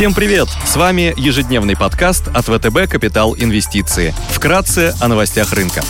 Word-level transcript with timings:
Всем 0.00 0.14
привет! 0.14 0.48
С 0.64 0.76
вами 0.76 1.12
ежедневный 1.18 1.76
подкаст 1.76 2.28
от 2.28 2.46
ВТБ 2.46 2.88
«Капитал 2.88 3.36
Инвестиции». 3.36 4.14
Вкратце 4.30 4.94
о 4.98 5.08
новостях 5.08 5.52
рынка. 5.52 5.82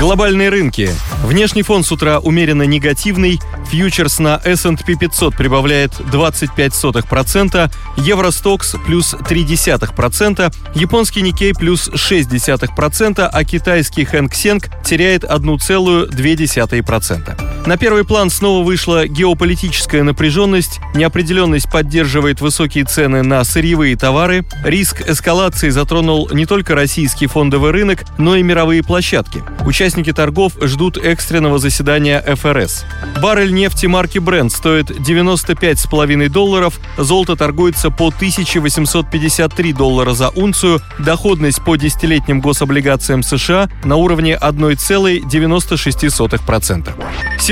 Глобальные 0.00 0.48
рынки. 0.48 0.90
Внешний 1.22 1.62
фон 1.62 1.84
с 1.84 1.92
утра 1.92 2.18
умеренно 2.18 2.64
негативный. 2.64 3.38
Фьючерс 3.70 4.18
на 4.18 4.40
S&P 4.44 4.96
500 4.96 5.36
прибавляет 5.36 5.92
25%, 5.92 7.70
Евростокс 7.98 8.74
плюс 8.84 9.14
0,3%, 9.14 10.52
японский 10.74 11.22
Никей 11.22 11.54
плюс 11.54 11.88
0,6%, 11.88 13.30
а 13.32 13.44
китайский 13.44 14.04
Хэнк 14.04 14.34
Сенг 14.34 14.70
теряет 14.84 15.22
1,2%. 15.22 17.53
На 17.66 17.76
первый 17.78 18.04
план 18.04 18.28
снова 18.28 18.62
вышла 18.62 19.08
геополитическая 19.08 20.02
напряженность, 20.02 20.80
неопределенность 20.94 21.70
поддерживает 21.70 22.42
высокие 22.42 22.84
цены 22.84 23.22
на 23.22 23.42
сырьевые 23.42 23.96
товары, 23.96 24.44
риск 24.64 25.00
эскалации 25.08 25.70
затронул 25.70 26.28
не 26.30 26.44
только 26.44 26.74
российский 26.74 27.26
фондовый 27.26 27.70
рынок, 27.70 28.04
но 28.18 28.36
и 28.36 28.42
мировые 28.42 28.82
площадки. 28.82 29.42
Участники 29.64 30.12
торгов 30.12 30.52
ждут 30.60 30.98
экстренного 30.98 31.58
заседания 31.58 32.20
ФРС. 32.20 32.84
Баррель 33.22 33.54
нефти 33.54 33.86
марки 33.86 34.18
Brent 34.18 34.50
стоит 34.50 34.90
95,5 34.90 36.28
долларов, 36.28 36.78
золото 36.98 37.34
торгуется 37.34 37.88
по 37.88 38.08
1853 38.08 39.72
доллара 39.72 40.12
за 40.12 40.28
унцию, 40.28 40.82
доходность 40.98 41.64
по 41.64 41.76
десятилетним 41.76 42.42
гособлигациям 42.42 43.22
США 43.22 43.70
на 43.84 43.96
уровне 43.96 44.38
1,96%. 44.38 46.92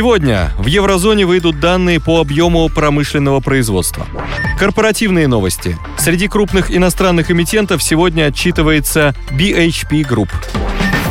Сегодня 0.03 0.51
в 0.59 0.67
еврозоне 0.67 1.27
выйдут 1.27 1.61
данные 1.61 2.01
по 2.01 2.21
объему 2.21 2.69
промышленного 2.69 3.39
производства. 3.39 4.05
Корпоративные 4.59 5.29
новости. 5.29 5.79
Среди 5.97 6.27
крупных 6.27 6.77
иностранных 6.77 7.31
эмитентов 7.31 7.81
сегодня 7.85 8.25
отчитывается 8.25 9.15
BHP 9.31 10.03
Group. 10.03 10.31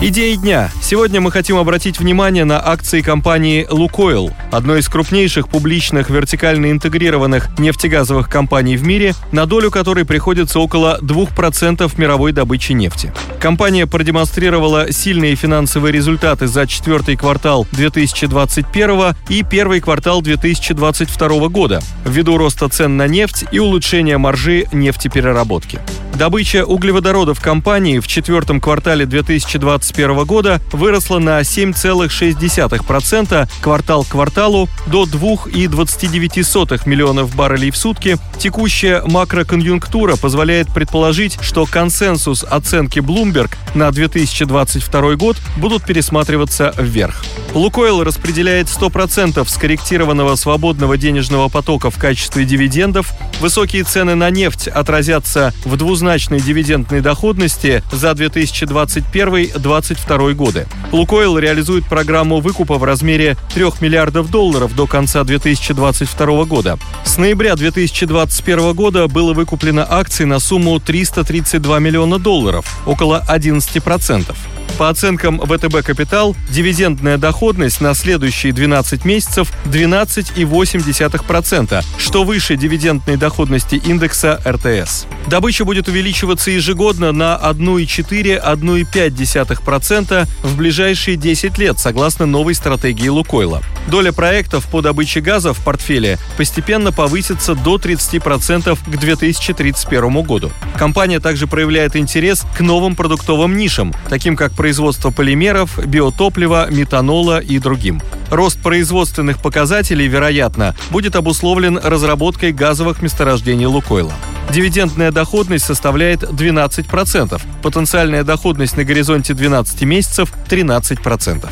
Идеи 0.04 0.34
дня. 0.34 0.72
Сегодня 0.82 1.22
мы 1.22 1.30
хотим 1.30 1.58
обратить 1.58 2.00
внимание 2.00 2.44
на 2.44 2.60
акции 2.60 3.02
компании 3.02 3.68
«Лукойл», 3.70 4.32
одной 4.50 4.80
из 4.80 4.90
крупнейших 4.90 5.48
публичных 5.48 6.10
вертикально 6.10 6.72
интегрированных 6.72 7.60
нефтегазовых 7.60 8.28
компаний 8.28 8.78
в 8.78 8.84
мире, 8.84 9.14
на 9.32 9.46
долю 9.46 9.70
которой 9.70 10.04
приходится 10.04 10.60
около 10.60 10.98
2% 11.04 11.94
мировой 11.98 12.32
добычи 12.32 12.72
нефти. 12.72 13.14
Компания 13.40 13.86
продемонстрировала 13.86 14.92
сильные 14.92 15.36
финансовые 15.36 15.92
результаты 15.92 16.48
за 16.48 16.66
четвертый 16.66 17.16
квартал 17.16 17.68
2021 17.72 19.16
и 19.30 19.44
первый 19.44 19.82
квартал 19.82 20.24
2022 20.24 21.48
года 21.50 21.80
ввиду 22.06 22.38
роста 22.38 22.70
цен 22.70 22.98
на 22.98 23.08
нефть 23.08 23.46
и 23.52 23.60
улучшения 23.60 24.18
маржи 24.18 24.66
нефтепереработки. 24.72 25.80
Добыча 26.16 26.66
углеводородов 26.66 27.42
компании 27.42 28.00
в 28.00 28.08
четвертом 28.08 28.62
квартале 28.62 29.06
2021 29.06 30.26
года 30.26 30.62
выросла 30.72 31.20
на 31.20 31.42
7,6% 31.42 33.50
квартал 33.62 34.04
к 34.04 34.10
кварталу 34.10 34.70
до 34.88 35.06
2,29 35.06 36.88
миллионов 36.88 37.36
баррелей 37.36 37.72
в 37.72 37.78
сутки. 37.78 38.18
Текущая 38.38 39.02
макроконъюнктура 39.06 40.16
позволяет 40.16 40.74
предположить, 40.74 41.38
что 41.42 41.66
консенсус 41.66 42.44
оценки 42.44 43.00
Bloomberg 43.00 43.52
на 43.74 43.92
2022 43.92 45.16
год 45.16 45.38
будут 45.58 45.86
пересматриваться 45.86 46.74
вверх. 46.78 47.24
Лукойл 47.54 48.04
распределяет 48.04 48.68
100% 48.68 49.48
скорректированного 49.48 50.36
свободного 50.36 50.98
денежного 50.98 51.50
потока 51.50 51.90
в 51.90 51.98
качестве 51.98 52.46
дивидендов. 52.46 53.14
Высокие 53.40 53.84
цены 53.84 54.16
на 54.16 54.30
нефть 54.30 54.68
отразятся 54.68 55.54
в 55.66 55.76
двузначной 56.12 56.42
дивидендной 56.42 57.00
доходности 57.00 57.82
за 57.90 58.12
2021-2022 58.12 60.34
годы. 60.34 60.68
Лукойл 60.92 61.38
реализует 61.38 61.86
программу 61.86 62.42
выкупа 62.42 62.78
в 62.78 62.84
размере 62.84 63.38
3 63.54 63.68
миллиардов 63.80 64.30
долларов 64.30 64.76
до 64.76 64.88
конца 64.88 65.24
2022 65.24 66.44
года. 66.44 66.78
С 67.06 67.18
ноября 67.18 67.56
2021 67.56 68.74
года 68.74 69.08
было 69.08 69.34
выкуплено 69.34 69.88
акций 69.90 70.26
на 70.26 70.40
сумму 70.40 70.82
332 70.82 71.80
миллиона 71.80 72.20
долларов, 72.20 72.66
около 72.86 73.24
11%. 73.30 74.36
По 74.78 74.90
оценкам 74.90 75.40
ВТБ 75.40 75.86
Капитал, 75.86 76.36
дивидендная 76.50 77.18
доходность 77.18 77.80
на 77.82 77.94
следующие 77.94 78.52
12 78.52 79.06
месяцев 79.06 79.54
12,8%, 79.66 81.86
что 81.98 82.24
выше 82.24 82.56
дивидендной 82.56 83.18
доходности 83.18 83.76
индекса 83.76 84.42
РТС. 84.46 85.06
Добыча 85.28 85.66
будет 85.66 85.88
увеличиваться 85.88 86.50
ежегодно 86.52 87.12
на 87.12 87.40
1,4-1,5% 87.44 90.28
в 90.44 90.58
ближайшие 90.58 91.18
10 91.18 91.58
лет, 91.58 91.80
согласно 91.80 92.26
новой 92.26 92.56
стратегии 92.56 93.10
Лукойла. 93.10 93.62
Доля 93.88 94.12
проектов 94.12 94.68
по 94.68 94.82
добыче 94.82 95.22
газа 95.22 95.54
в 95.54 95.60
портфеле 95.64 96.18
постепенно 96.38 96.92
повысится 96.92 97.56
до 97.56 97.78
30% 97.78 98.78
к 98.86 98.98
2031 98.98 100.22
году. 100.22 100.52
Компания 100.78 101.20
также 101.20 101.48
проявляет 101.48 101.96
интерес 101.96 102.46
к 102.56 102.62
новым 102.62 102.96
продуктовым 102.96 103.58
нишам, 103.58 103.94
таким 104.10 104.36
как 104.36 104.54
производство 104.54 105.10
полимеров, 105.10 105.80
биотоплива, 105.86 106.68
метанола 106.70 107.40
и 107.40 107.60
другим. 107.60 108.02
Рост 108.30 108.62
производственных 108.62 109.42
показателей, 109.42 110.08
вероятно, 110.08 110.76
будет 110.90 111.16
обусловлен 111.16 111.78
разработкой 111.78 112.54
газовых 112.54 113.02
месторождений 113.02 113.66
Лукойла. 113.66 114.14
Дивидендная 114.52 115.12
доходность 115.12 115.66
составляет 115.66 116.24
12%, 116.24 117.42
потенциальная 117.62 118.24
доходность 118.24 118.78
на 118.78 118.84
горизонте 118.84 119.34
12 119.34 119.82
месяцев– 119.84 120.34
13%. 120.50 121.50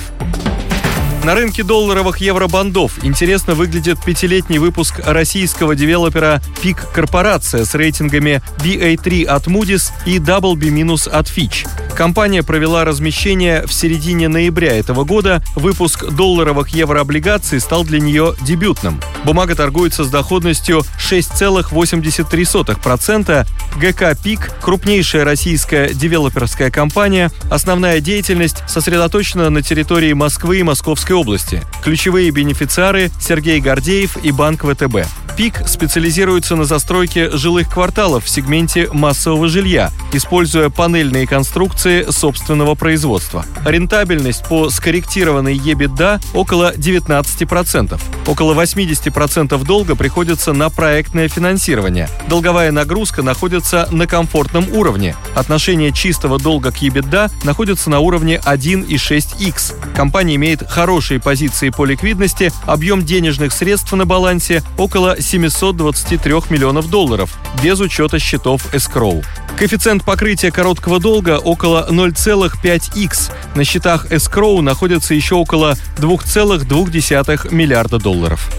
На 1.29 1.35
рынке 1.35 1.61
долларовых 1.61 2.17
евробандов 2.17 3.05
интересно 3.05 3.53
выглядит 3.53 4.03
пятилетний 4.03 4.57
выпуск 4.57 4.99
российского 5.05 5.75
девелопера 5.75 6.41
Пик 6.63 6.91
Корпорация 6.91 7.65
с 7.65 7.75
рейтингами 7.75 8.41
BA3 8.57 9.25
от 9.25 9.45
Moody's 9.45 9.91
и 10.07 10.17
WB- 10.17 11.07
от 11.07 11.27
Fitch. 11.27 11.67
Компания 11.99 12.41
провела 12.43 12.85
размещение 12.85 13.67
в 13.67 13.73
середине 13.73 14.29
ноября 14.29 14.77
этого 14.77 15.03
года. 15.03 15.43
Выпуск 15.55 16.05
долларовых 16.05 16.69
еврооблигаций 16.69 17.59
стал 17.59 17.83
для 17.83 17.99
нее 17.99 18.35
дебютным. 18.39 19.01
Бумага 19.25 19.53
торгуется 19.53 20.05
с 20.05 20.09
доходностью 20.09 20.83
6,83%. 20.97 23.45
ГК 23.81 24.15
«Пик»— 24.15 24.49
крупнейшая 24.61 25.25
российская 25.25 25.89
девелоперская 25.89 26.71
компания. 26.71 27.31
Основная 27.51 27.99
деятельность 27.99 28.63
сосредоточена 28.65 29.49
на 29.49 29.61
территории 29.61 30.13
Москвы 30.13 30.59
и 30.59 30.63
Московской 30.63 31.17
области. 31.17 31.61
Ключевые 31.83 32.31
бенефициары— 32.31 33.11
Сергей 33.19 33.59
Гордеев 33.59 34.15
и 34.23 34.31
Банк 34.31 34.63
ВТБ. 34.63 35.05
«Пик» 35.35 35.67
специализируется 35.67 36.55
на 36.57 36.65
застройке 36.65 37.29
жилых 37.31 37.69
кварталов 37.69 38.25
в 38.25 38.29
сегменте 38.29 38.89
массового 38.91 39.47
жилья, 39.47 39.89
используя 40.11 40.69
панельные 40.69 41.25
конструкции 41.25 41.88
собственного 42.09 42.75
производства. 42.75 43.45
Рентабельность 43.65 44.45
по 44.47 44.69
скорректированной 44.69 45.57
EBITDA 45.57 46.21
около 46.33 46.73
19%. 46.75 47.99
Около 48.27 48.53
80% 48.53 49.63
долга 49.65 49.95
приходится 49.95 50.53
на 50.53 50.69
проектное 50.69 51.27
финансирование. 51.27 52.07
Долговая 52.27 52.71
нагрузка 52.71 53.23
находится 53.23 53.87
на 53.91 54.07
комфортном 54.07 54.67
уровне. 54.71 55.15
Отношение 55.35 55.91
чистого 55.91 56.39
долга 56.39 56.71
к 56.71 56.81
EBITDA 56.81 57.31
находится 57.43 57.89
на 57.89 57.99
уровне 57.99 58.39
1,6x. 58.45 59.95
Компания 59.95 60.35
имеет 60.35 60.67
хорошие 60.67 61.19
позиции 61.19 61.69
по 61.69 61.85
ликвидности, 61.85 62.51
объем 62.65 63.03
денежных 63.03 63.51
средств 63.51 63.91
на 63.93 64.05
балансе 64.05 64.63
около 64.77 65.21
723 65.21 66.33
миллионов 66.49 66.89
долларов, 66.89 67.37
без 67.63 67.79
учета 67.79 68.19
счетов 68.19 68.73
escrow. 68.73 69.23
Коэффициент 69.57 70.05
покрытия 70.05 70.51
короткого 70.51 71.01
долга 71.01 71.37
около 71.37 71.78
0,5x. 71.89 73.31
На 73.55 73.63
счетах 73.63 74.07
escrow 74.11 74.61
находится 74.61 75.13
еще 75.13 75.35
около 75.35 75.77
2,2 75.97 77.53
миллиарда 77.53 77.99
долларов. 77.99 78.49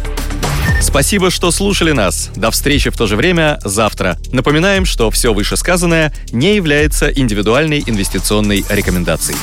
Спасибо, 0.81 1.31
что 1.31 1.51
слушали 1.51 1.93
нас. 1.93 2.31
До 2.35 2.51
встречи 2.51 2.91
в 2.91 2.97
то 2.97 3.07
же 3.07 3.17
время 3.17 3.59
завтра. 3.65 4.17
Напоминаем, 4.33 4.87
что 4.87 5.11
все 5.11 5.35
вышесказанное 5.35 6.13
не 6.33 6.57
является 6.57 7.09
индивидуальной 7.09 7.83
инвестиционной 7.87 8.65
рекомендацией. 8.69 9.39